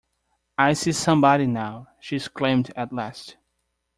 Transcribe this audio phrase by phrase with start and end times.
[0.57, 3.37] ‘I see somebody now!’ she exclaimed at last.